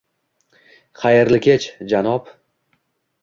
[1.01, 2.31] Xayrli kech, janob!